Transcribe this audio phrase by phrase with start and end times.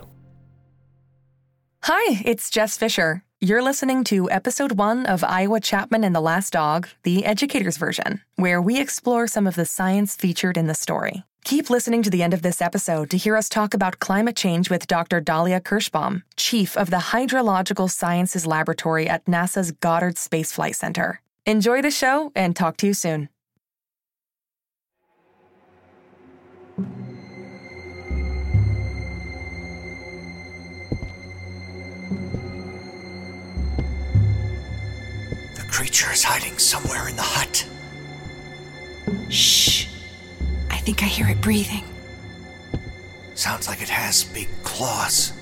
[1.84, 3.24] Hi, it's Jess Fisher.
[3.40, 8.22] You're listening to episode one of Iowa Chapman and the Last Dog, the educator's version,
[8.36, 11.24] where we explore some of the science featured in the story.
[11.44, 14.70] Keep listening to the end of this episode to hear us talk about climate change
[14.70, 15.20] with Dr.
[15.20, 21.20] Dalia Kirschbaum, chief of the Hydrological Sciences Laboratory at NASA's Goddard Space Flight Center.
[21.48, 23.30] Enjoy the show and talk to you soon.
[35.82, 37.68] Creature is hiding somewhere in the hut.
[39.32, 39.88] Shh.
[40.70, 41.84] I think I hear it breathing.
[43.34, 45.34] Sounds like it has big claws.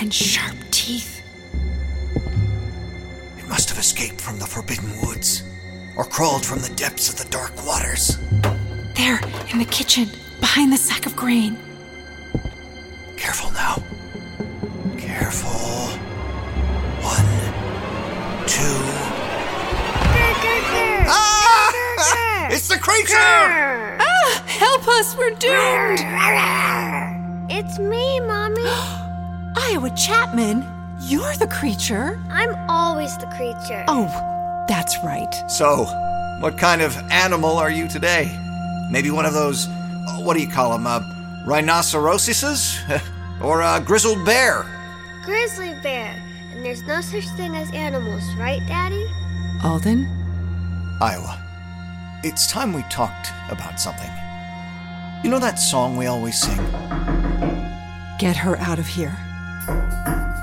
[0.00, 1.22] And sharp teeth.
[3.38, 5.44] It must have escaped from the Forbidden Woods,
[5.96, 8.18] or crawled from the depths of the dark waters.
[8.96, 9.20] There,
[9.52, 10.08] in the kitchen,
[10.40, 11.56] behind the sack of grain.
[13.16, 13.76] Careful now.
[14.98, 15.96] Careful.
[17.06, 18.95] One, two.
[22.48, 23.16] It's the creature!
[23.16, 24.42] Ah!
[24.46, 25.98] Help us, we're doomed!
[27.50, 28.62] It's me, Mommy.
[29.56, 30.64] Iowa Chapman,
[31.02, 32.20] you're the creature.
[32.30, 33.84] I'm always the creature.
[33.88, 34.06] Oh,
[34.68, 35.32] that's right.
[35.50, 35.84] So,
[36.40, 38.30] what kind of animal are you today?
[38.92, 39.66] Maybe one of those,
[40.18, 41.00] what do you call them, uh,
[41.46, 42.78] rhinoceroses?
[43.42, 44.64] or a grizzled bear?
[45.24, 46.14] Grizzly bear.
[46.52, 49.04] And there's no such thing as animals, right, Daddy?
[49.64, 50.06] Alden?
[51.00, 51.42] Iowa,
[52.26, 54.10] it's time we talked about something.
[55.22, 56.56] You know that song we always sing?
[58.18, 59.10] Get her out of here.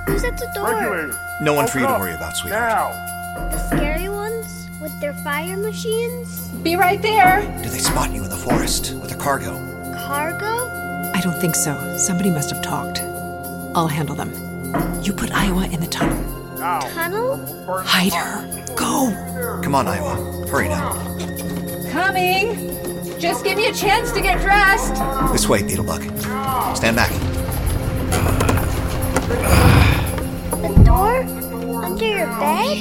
[0.08, 1.12] Who's at the door?
[1.42, 2.94] No one for you to worry about, sweetheart.
[3.52, 6.50] The scary ones with their fire machines?
[6.64, 7.42] Be right there.
[7.62, 9.52] Do they spot you in the forest with a cargo?
[10.08, 10.70] Cargo?
[11.14, 11.98] I don't think so.
[11.98, 13.00] Somebody must have talked.
[13.76, 14.32] I'll handle them.
[15.04, 16.18] You put Iowa in the tunnel.
[16.94, 17.36] Tunnel?
[17.84, 18.76] Hide her.
[18.76, 19.12] Go.
[19.62, 20.48] Come on, Iowa.
[20.48, 20.94] Hurry now.
[21.94, 22.56] Coming.
[23.20, 24.96] Just give me a chance to get dressed.
[25.32, 26.02] This way, Beetlebug.
[26.76, 27.12] Stand back.
[30.64, 31.22] The door?
[31.86, 32.78] Under your bed?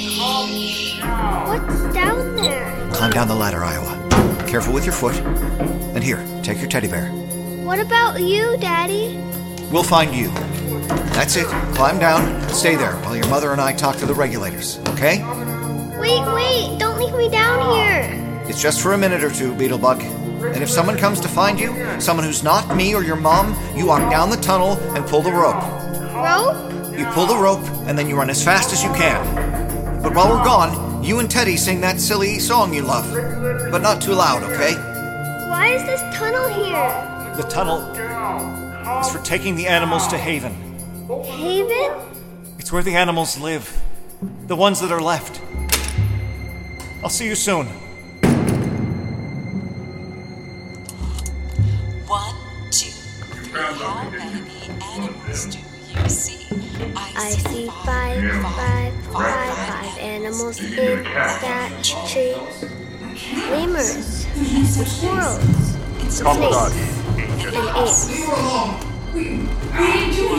[1.46, 2.90] What's down there?
[2.94, 4.46] Climb down the ladder, Iowa.
[4.48, 5.16] Careful with your foot.
[5.94, 7.10] And here, take your teddy bear.
[7.66, 9.22] What about you, Daddy?
[9.70, 10.28] We'll find you.
[11.12, 11.44] That's it.
[11.74, 15.22] Climb down stay there while your mother and I talk to the regulators, okay?
[16.00, 18.31] Wait, wait, don't leave me down here.
[18.48, 20.02] It's just for a minute or two, Beetlebug.
[20.54, 23.86] And if someone comes to find you, someone who's not me or your mom, you
[23.86, 25.62] walk down the tunnel and pull the rope.
[26.12, 26.98] Rope?
[26.98, 30.02] You pull the rope and then you run as fast as you can.
[30.02, 33.10] But while we're gone, you and Teddy sing that silly song you love.
[33.70, 34.74] But not too loud, okay?
[35.48, 37.34] Why is this tunnel here?
[37.36, 37.80] The tunnel
[39.00, 40.52] is for taking the animals to Haven.
[41.24, 41.92] Haven?
[42.58, 43.80] It's where the animals live.
[44.48, 45.40] The ones that are left.
[47.02, 47.68] I'll see you soon.
[53.52, 56.46] How many animals do you see?
[56.96, 62.34] I see five, five, five, five animals in that tree.
[63.50, 64.26] Lemurs,
[64.72, 65.76] squirrels,
[66.08, 66.72] snakes,
[67.52, 68.08] and apes.
[69.76, 70.30] One, two,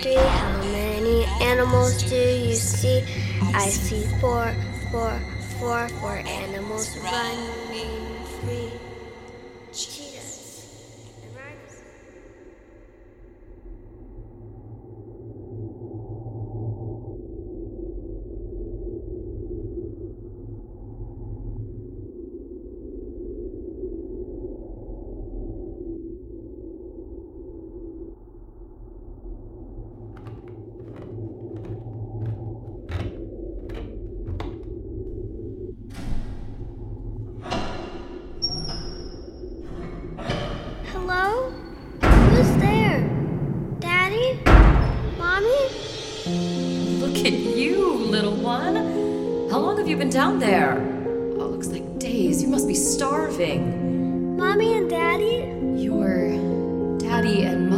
[0.00, 0.14] three.
[0.14, 3.04] How many animals do you see?
[3.52, 4.54] I see four,
[4.90, 5.20] four,
[5.58, 7.65] four, four animals running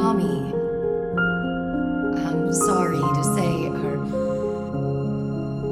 [0.08, 0.54] mommy,
[2.24, 3.96] I'm sorry to say, are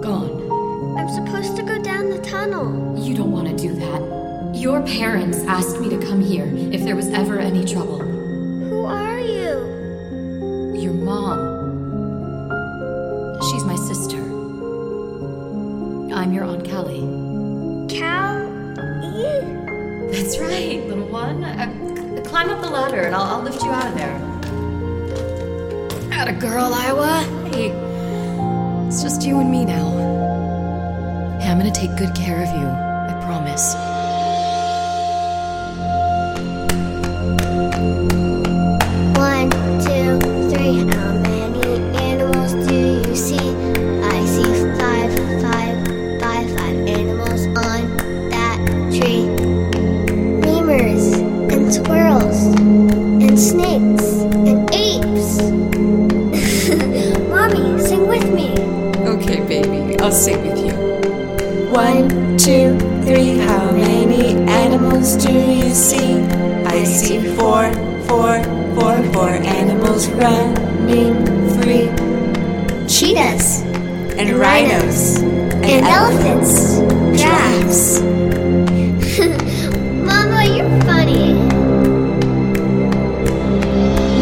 [0.02, 0.98] gone.
[0.98, 2.98] I'm supposed to go down the tunnel.
[3.02, 4.54] You don't want to do that.
[4.54, 7.98] Your parents asked me to come here if there was ever any trouble.
[7.98, 10.74] Who are you?
[10.82, 11.38] Your mom.
[13.50, 14.18] She's my sister.
[16.14, 17.08] I'm your Aunt Callie.
[17.88, 19.56] Callie?
[20.12, 21.42] That's right, little one.
[21.42, 24.25] Uh, c- climb up the ladder and I'll, I'll lift you out of there.
[26.46, 27.24] Girl, Iowa.
[27.50, 27.70] Hey,
[28.86, 29.90] it's just you and me now.
[31.40, 32.68] Hey, I'm gonna take good care of you.
[32.68, 33.95] I promise.
[70.10, 71.14] Running.
[71.60, 71.88] Three.
[72.88, 73.62] Cheetahs
[74.18, 75.18] And rhinos.
[75.20, 76.78] and elephants,
[77.20, 78.00] giraffes.
[80.06, 81.34] Mama, you're funny.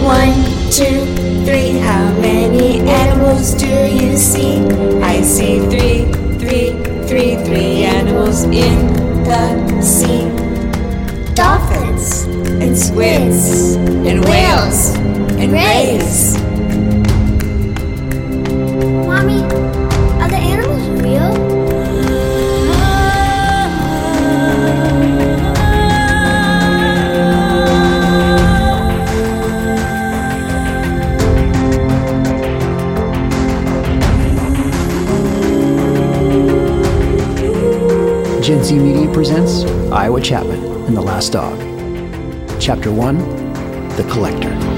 [0.03, 0.35] One,
[0.71, 1.05] two,
[1.45, 1.79] three.
[1.79, 4.61] How many animals do you see?
[5.03, 6.07] I see three,
[6.39, 6.73] three,
[7.07, 8.87] three, three animals in
[9.25, 10.25] the sea.
[11.35, 12.25] Dolphins
[12.63, 13.75] And squids.
[13.77, 15.04] And whales.
[15.45, 16.39] And rays.
[19.07, 19.43] Mommy,
[20.23, 21.35] are the animals real?
[38.41, 41.59] Gen Z Media presents Iowa Chapman and the Last Dog.
[42.59, 43.19] Chapter 1
[43.97, 44.74] The Collector.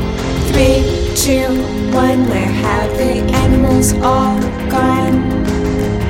[0.56, 1.52] Three, two,
[1.92, 2.26] one.
[2.30, 5.28] Where have the animals all gone?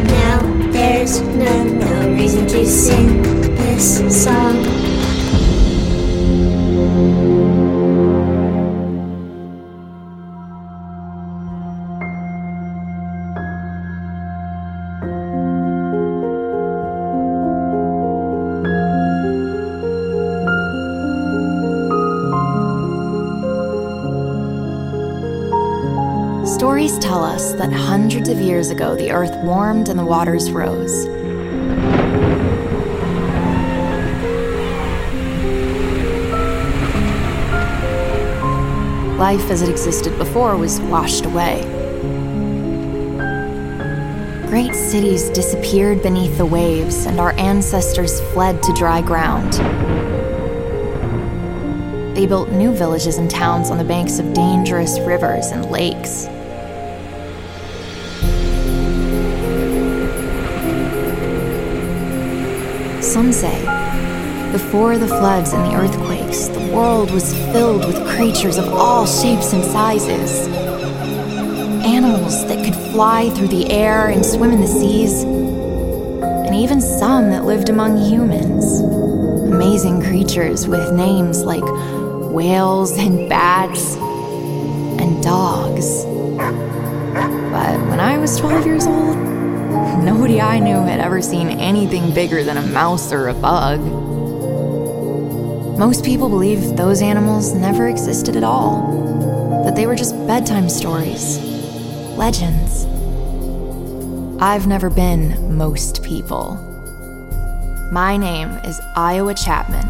[0.05, 0.39] Now
[0.71, 3.23] There's no, no reason to sing
[3.57, 4.55] this song.
[26.87, 31.07] Tell us that hundreds of years ago the earth warmed and the waters rose.
[39.19, 41.63] Life as it existed before was washed away.
[44.49, 49.53] Great cities disappeared beneath the waves, and our ancestors fled to dry ground.
[52.17, 56.27] They built new villages and towns on the banks of dangerous rivers and lakes.
[63.17, 63.63] Some say,
[64.53, 69.55] before the floods and the earthquakes, the world was filled with creatures of all shapes
[69.55, 70.47] and sizes.
[71.83, 77.31] Animals that could fly through the air and swim in the seas, and even some
[77.31, 78.81] that lived among humans.
[79.51, 81.65] Amazing creatures with names like
[82.31, 86.05] whales and bats and dogs.
[86.35, 89.36] But when I was 12 years old,
[90.05, 93.81] nobody I knew had ever seen anything bigger than a mouse or a bug.
[95.79, 101.39] Most people believe those animals never existed at all, that they were just bedtime stories,
[102.17, 102.87] legends.
[104.41, 106.57] I've never been most people.
[107.93, 109.87] My name is Iowa Chapman,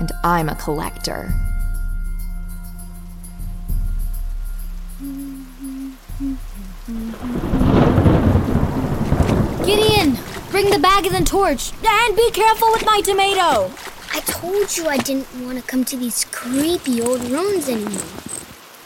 [0.00, 1.34] and I'm a collector.
[10.54, 11.72] Bring the bag and the torch.
[11.84, 13.72] And be careful with my tomato.
[14.14, 18.14] I told you I didn't want to come to these creepy old ruins anymore.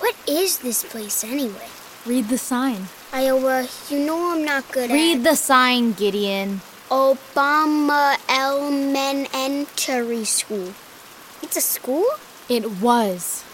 [0.01, 1.69] What is this place anyway?
[2.07, 2.89] Read the sign.
[3.13, 4.95] Iowa, you know I'm not good at.
[4.95, 6.63] Read at the sign, Gideon.
[6.89, 10.73] Obama Elementary School.
[11.43, 12.07] It's a school?
[12.49, 13.45] It was.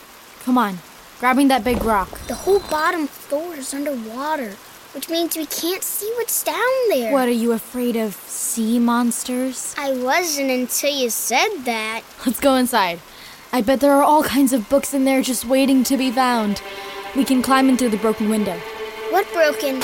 [0.44, 0.78] Come on,
[1.18, 2.16] grabbing that big rock.
[2.28, 4.54] The whole bottom floor is underwater.
[4.94, 7.12] Which means we can't see what's down there.
[7.12, 9.74] What, are you afraid of sea monsters?
[9.76, 12.02] I wasn't until you said that.
[12.24, 13.00] Let's go inside.
[13.52, 16.62] I bet there are all kinds of books in there just waiting to be found.
[17.16, 18.56] We can climb in through the broken window.
[19.10, 19.80] What broken?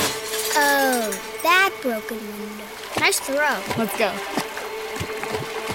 [0.54, 2.64] Oh, that broken window.
[2.98, 3.36] Nice throw.
[3.78, 4.12] Let's go.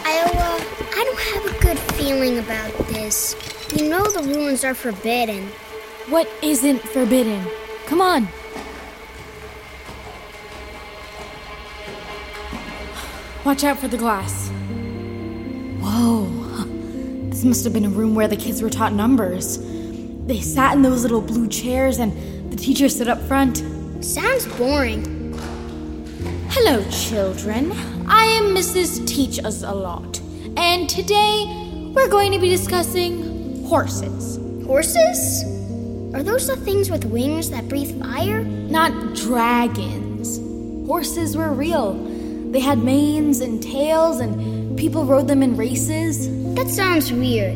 [0.07, 0.63] Iowa, uh,
[0.95, 3.35] I don't have a good feeling about this.
[3.75, 5.47] You know the ruins are forbidden.
[6.09, 7.45] What isn't forbidden?
[7.85, 8.27] Come on.
[13.45, 14.49] Watch out for the glass.
[15.79, 16.25] Whoa.
[17.29, 19.59] This must have been a room where the kids were taught numbers.
[20.25, 23.63] They sat in those little blue chairs and the teacher stood up front.
[24.03, 25.37] Sounds boring.
[26.49, 27.71] Hello, children.
[28.07, 29.07] I am Mrs.
[29.07, 30.19] Teach Us a Lot,
[30.57, 34.39] and today we're going to be discussing horses.
[34.65, 35.43] Horses?
[36.15, 38.43] Are those the things with wings that breathe fire?
[38.43, 40.39] Not dragons.
[40.87, 42.14] Horses were real.
[42.51, 46.29] They had manes and tails, and people rode them in races.
[46.55, 47.55] That sounds weird.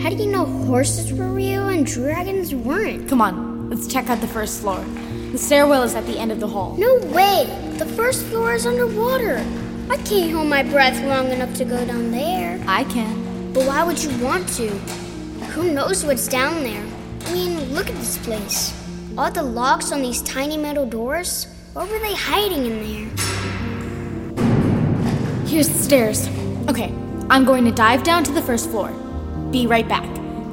[0.00, 3.08] How do you know horses were real and dragons weren't?
[3.08, 4.84] Come on, let's check out the first floor.
[5.32, 6.76] The stairwell is at the end of the hall.
[6.78, 7.46] No way!
[7.78, 9.44] The first floor is underwater.
[9.90, 12.62] I can't hold my breath long enough to go down there.
[12.68, 13.52] I can.
[13.52, 14.68] But why would you want to?
[15.54, 16.84] Who knows what's down there?
[17.26, 18.72] I mean, look at this place.
[19.16, 21.46] All the locks on these tiny metal doors?
[21.72, 23.05] What were they hiding in there?
[25.56, 26.28] Here's the stairs.
[26.68, 26.92] Okay,
[27.30, 28.90] I'm going to dive down to the first floor.
[29.50, 30.04] Be right back.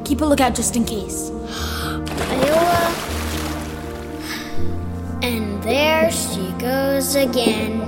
[0.05, 1.29] Keep a lookout just in case.
[1.89, 2.95] Iowa.
[5.21, 7.79] And there she goes again.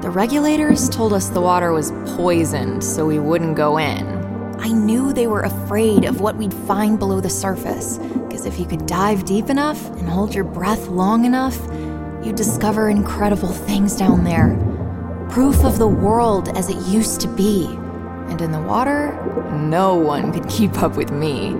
[0.00, 4.06] The regulators told us the water was poisoned, so we wouldn't go in.
[4.60, 8.64] I knew they were afraid of what we'd find below the surface, because if you
[8.64, 11.58] could dive deep enough and hold your breath long enough,
[12.24, 14.65] you'd discover incredible things down there.
[15.30, 17.66] Proof of the world as it used to be.
[18.28, 19.12] And in the water,
[19.52, 21.56] no one could keep up with me.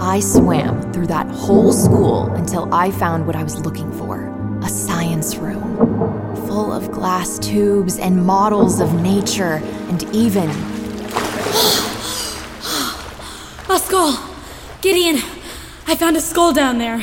[0.00, 4.68] I swam through that whole school until I found what I was looking for a
[4.68, 5.76] science room,
[6.46, 10.50] full of glass tubes and models of nature, and even.
[13.68, 14.18] A skull!
[14.82, 15.16] Gideon,
[15.86, 17.02] I found a skull down there.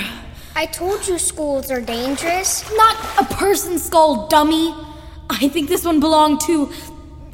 [0.55, 2.69] I told you schools are dangerous.
[2.75, 4.86] Not a person skull, dummy!
[5.29, 6.71] I think this one belonged to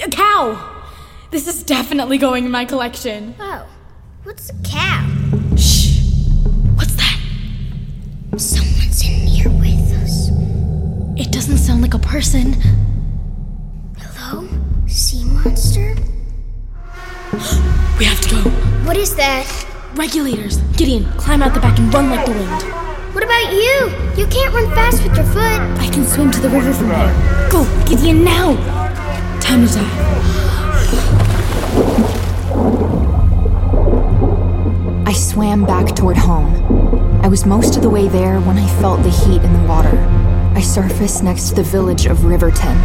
[0.03, 0.69] a cow.
[1.31, 3.35] This is definitely going in my collection.
[3.39, 3.65] Oh,
[4.23, 5.07] what's a cow?
[5.55, 5.99] Shh.
[6.75, 7.19] What's that?
[8.37, 10.29] Someone's in here with us.
[11.17, 12.53] It doesn't sound like a person.
[13.97, 14.47] Hello?
[14.87, 15.95] Sea monster?
[17.99, 18.49] We have to go.
[18.85, 19.45] What is that?
[19.95, 20.57] Regulators.
[20.77, 22.92] Gideon, climb out the back and run like the wind.
[23.13, 23.91] What about you?
[24.17, 25.61] You can't run fast with your foot.
[25.79, 27.47] I can swim to the river from here.
[27.51, 28.55] Go, Gideon, now!
[29.39, 30.13] Time to dive.
[35.05, 36.55] I swam back toward home.
[37.23, 39.95] I was most of the way there when I felt the heat in the water.
[40.55, 42.75] I surfaced next to the village of Riverton.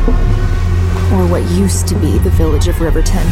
[1.16, 3.26] Or what used to be the village of Riverton.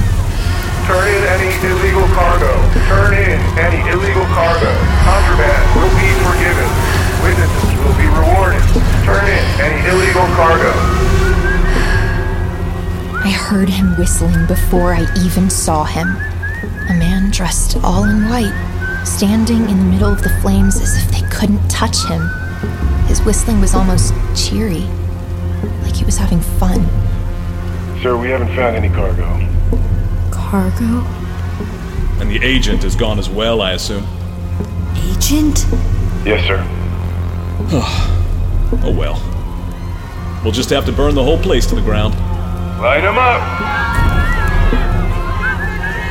[0.86, 2.54] Turn in any illegal cargo.
[2.88, 4.55] Turn in any illegal cargo.
[13.46, 16.08] Heard him whistling before I even saw him.
[16.90, 21.12] A man dressed all in white, standing in the middle of the flames as if
[21.12, 22.28] they couldn't touch him.
[23.06, 24.82] His whistling was almost cheery,
[25.82, 26.84] like he was having fun.
[28.02, 29.22] Sir, we haven't found any cargo.
[30.32, 31.06] Cargo?
[32.20, 34.08] And the agent is gone as well, I assume.
[34.96, 35.66] Agent?
[36.24, 36.66] Yes, sir.
[38.82, 39.22] oh well.
[40.42, 42.16] We'll just have to burn the whole place to the ground.
[42.80, 43.40] Light them up!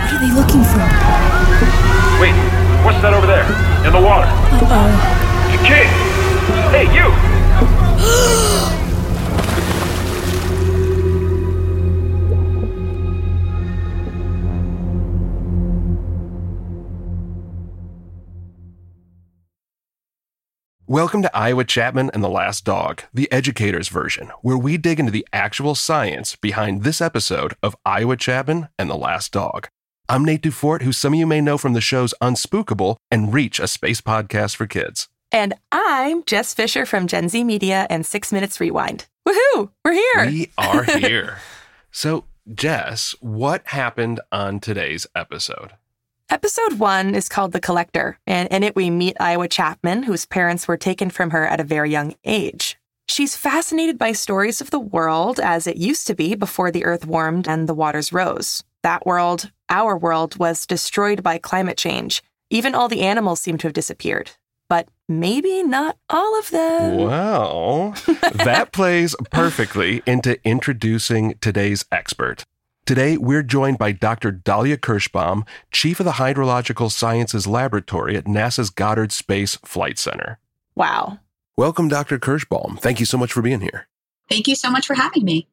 [0.01, 0.81] What are they looking for?
[2.19, 2.33] Wait,
[2.83, 3.45] what's that over there?
[3.85, 4.25] In the water?
[4.25, 5.51] Uh-oh.
[5.53, 5.85] It's a kid!
[6.73, 8.81] Hey, you!
[20.95, 25.11] Welcome to Iowa Chapman and the Last Dog, the educator's version, where we dig into
[25.11, 29.67] the actual science behind this episode of Iowa Chapman and the Last Dog.
[30.07, 33.59] I'm Nate Dufort, who some of you may know from the shows Unspookable and Reach,
[33.59, 35.09] a space podcast for kids.
[35.33, 39.05] And I'm Jess Fisher from Gen Z Media and Six Minutes Rewind.
[39.27, 39.71] Woohoo!
[39.83, 40.25] We're here.
[40.27, 41.39] We are here.
[41.91, 42.23] so,
[42.53, 45.73] Jess, what happened on today's episode?
[46.27, 50.67] Episode one is called The Collector, and in it we meet Iowa Chapman, whose parents
[50.67, 52.77] were taken from her at a very young age.
[53.07, 57.05] She's fascinated by stories of the world as it used to be before the earth
[57.05, 58.63] warmed and the waters rose.
[58.81, 62.23] That world, our world, was destroyed by climate change.
[62.49, 64.31] Even all the animals seem to have disappeared.
[64.67, 66.97] But maybe not all of them.
[66.97, 67.91] Well,
[68.33, 72.43] that plays perfectly into introducing today's expert.
[72.85, 74.31] Today, we're joined by Dr.
[74.31, 80.37] Dalia Kirschbaum, Chief of the Hydrological Sciences Laboratory at NASA's Goddard Space Flight Center.
[80.75, 81.17] Wow.
[81.57, 82.19] Welcome, Dr.
[82.19, 82.79] Kirschbaum.
[82.79, 83.87] Thank you so much for being here.
[84.29, 85.47] Thank you so much for having me.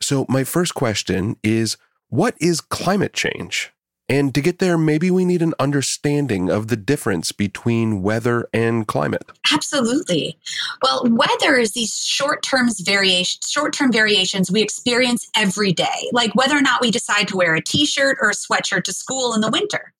[0.00, 1.76] So, my first question is
[2.08, 3.71] what is climate change?
[4.12, 8.86] And to get there, maybe we need an understanding of the difference between weather and
[8.86, 9.24] climate.
[9.50, 10.36] Absolutely.
[10.82, 16.60] Well, weather is these short-term variations, short-term variations we experience every day, like whether or
[16.60, 19.94] not we decide to wear a t-shirt or a sweatshirt to school in the winter.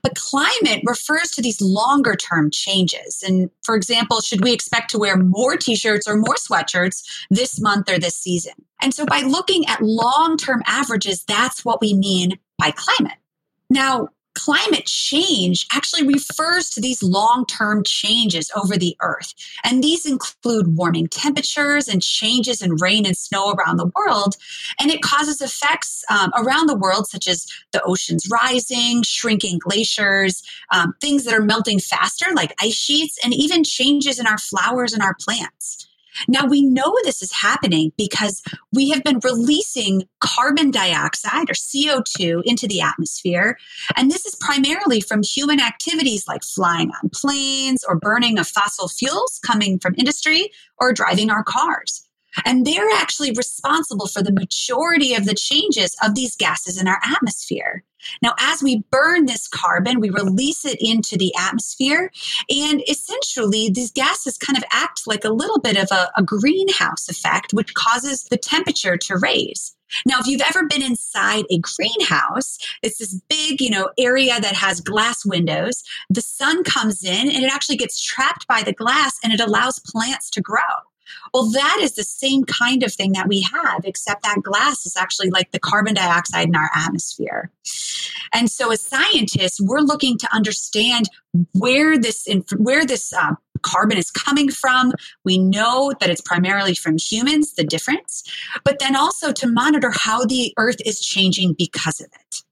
[0.00, 3.24] But climate refers to these longer-term changes.
[3.26, 7.90] And for example, should we expect to wear more t-shirts or more sweatshirts this month
[7.90, 8.52] or this season?
[8.80, 13.18] And so by looking at long-term averages, that's what we mean by climate.
[13.70, 19.32] Now, climate change actually refers to these long term changes over the earth.
[19.64, 24.36] And these include warming temperatures and changes in rain and snow around the world.
[24.78, 30.42] And it causes effects um, around the world, such as the oceans rising, shrinking glaciers,
[30.70, 34.92] um, things that are melting faster, like ice sheets, and even changes in our flowers
[34.92, 35.88] and our plants.
[36.28, 38.42] Now, we know this is happening because
[38.72, 43.58] we have been releasing carbon dioxide or CO2 into the atmosphere.
[43.96, 48.88] And this is primarily from human activities like flying on planes or burning of fossil
[48.88, 52.06] fuels coming from industry or driving our cars.
[52.44, 57.00] And they're actually responsible for the majority of the changes of these gases in our
[57.04, 57.84] atmosphere.
[58.22, 62.10] Now, as we burn this carbon, we release it into the atmosphere,
[62.48, 67.08] and essentially, these gases kind of act like a little bit of a, a greenhouse
[67.08, 69.76] effect, which causes the temperature to raise.
[70.04, 74.54] Now, if you've ever been inside a greenhouse, it's this big, you know, area that
[74.54, 75.82] has glass windows.
[76.10, 79.78] The sun comes in and it actually gets trapped by the glass and it allows
[79.78, 80.60] plants to grow.
[81.32, 84.96] Well, that is the same kind of thing that we have, except that glass is
[84.96, 87.50] actually like the carbon dioxide in our atmosphere.
[88.32, 91.08] And so, as scientists, we're looking to understand
[91.52, 94.92] where this where this uh, carbon is coming from.
[95.24, 98.22] We know that it's primarily from humans, the difference,
[98.64, 102.42] but then also to monitor how the Earth is changing because of it.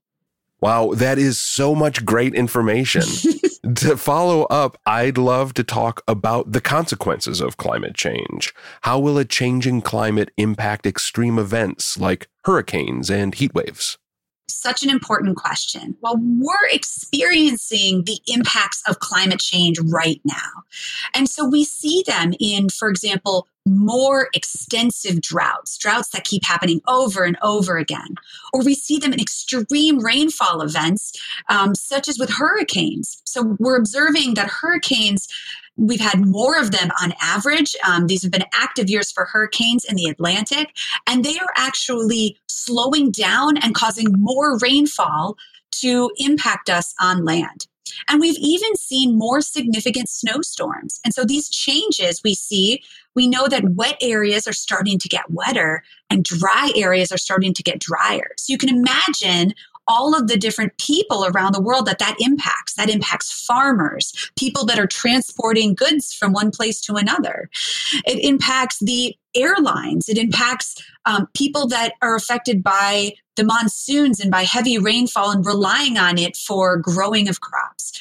[0.65, 3.03] Wow, that is so much great information.
[3.75, 8.51] to follow up, I'd love to talk about the consequences of climate change.
[8.81, 13.99] How will a changing climate impact extreme events like hurricanes and heat waves?
[14.49, 15.95] Such an important question.
[16.01, 20.63] Well, we're experiencing the impacts of climate change right now.
[21.13, 26.81] And so we see them in, for example, more extensive droughts, droughts that keep happening
[26.87, 28.15] over and over again.
[28.53, 31.13] Or we see them in extreme rainfall events,
[31.49, 33.21] um, such as with hurricanes.
[33.25, 35.27] So we're observing that hurricanes
[35.77, 37.75] We've had more of them on average.
[37.85, 40.73] Um, these have been active years for hurricanes in the Atlantic,
[41.05, 45.35] and they are actually slowing down and causing more rainfall
[45.81, 47.67] to impact us on land.
[48.09, 50.99] And we've even seen more significant snowstorms.
[51.03, 52.83] And so these changes we see,
[53.15, 57.53] we know that wet areas are starting to get wetter and dry areas are starting
[57.53, 58.31] to get drier.
[58.37, 59.53] So you can imagine
[59.87, 62.73] all of the different people around the world that that impacts.
[62.75, 67.49] That impacts farmers, people that are transporting goods from one place to another.
[68.05, 70.09] It impacts the airlines.
[70.09, 75.45] It impacts um, people that are affected by the monsoons and by heavy rainfall and
[75.45, 77.91] relying on it for growing of crops.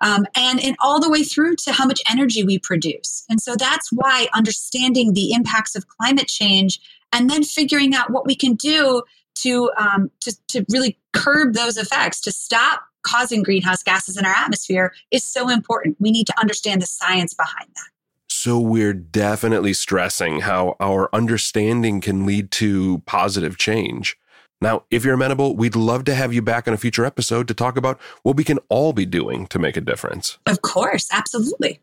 [0.00, 3.24] Um, and, and all the way through to how much energy we produce.
[3.28, 6.80] And so that's why understanding the impacts of climate change
[7.12, 9.02] and then figuring out what we can do
[9.36, 14.34] to, um, to, to really curb those effects, to stop causing greenhouse gases in our
[14.34, 15.96] atmosphere is so important.
[16.00, 17.88] We need to understand the science behind that.
[18.28, 24.16] So, we're definitely stressing how our understanding can lead to positive change.
[24.60, 27.54] Now, if you're amenable, we'd love to have you back on a future episode to
[27.54, 30.38] talk about what we can all be doing to make a difference.
[30.46, 31.80] Of course, absolutely.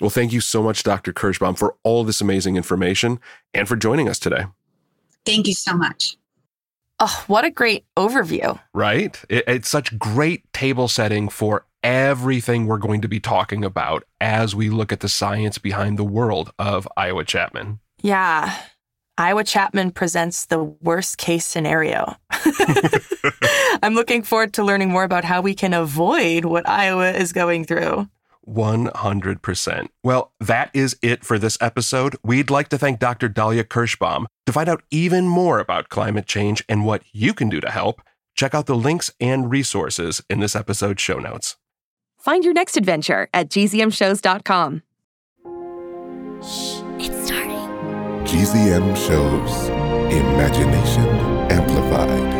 [0.00, 1.12] Well, thank you so much, Dr.
[1.12, 3.20] Kirschbaum, for all this amazing information
[3.52, 4.46] and for joining us today.
[5.26, 6.16] Thank you so much.
[7.02, 8.60] Oh, what a great overview.
[8.74, 9.18] Right?
[9.30, 14.54] It, it's such great table setting for everything we're going to be talking about as
[14.54, 17.80] we look at the science behind the world of Iowa Chapman.
[18.02, 18.54] Yeah.
[19.16, 22.16] Iowa Chapman presents the worst case scenario.
[23.82, 27.64] I'm looking forward to learning more about how we can avoid what Iowa is going
[27.64, 28.08] through.
[28.48, 29.88] 100%.
[30.02, 32.16] Well, that is it for this episode.
[32.22, 33.28] We'd like to thank Dr.
[33.28, 34.26] Dalia Kirschbaum.
[34.46, 38.02] To find out even more about climate change and what you can do to help,
[38.34, 41.56] check out the links and resources in this episode's show notes.
[42.18, 44.82] Find your next adventure at gzmshows.com.
[46.42, 47.50] Shh, it's starting.
[48.24, 49.68] GZM shows
[50.12, 51.04] Imagination
[51.50, 52.39] Amplified.